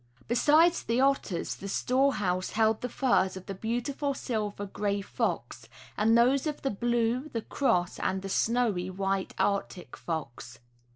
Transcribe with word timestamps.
Besides 0.27 0.81
the 0.81 0.99
otters 0.99 1.53
the 1.53 1.67
store 1.67 2.15
house 2.15 2.53
held 2.53 2.81
the 2.81 2.89
furs 2.89 3.37
of 3.37 3.45
the 3.45 3.53
beautiful 3.53 4.15
silver 4.15 4.65
gray 4.65 4.99
fox, 5.01 5.69
and 5.95 6.17
those 6.17 6.47
of 6.47 6.63
the 6.63 6.71
blue, 6.71 7.29
the 7.33 7.43
cross, 7.43 7.99
and 7.99 8.23
the 8.23 8.27
snowy 8.29 8.89
white 8.89 9.35
Arctic 9.37 9.95
fox. 9.95 10.57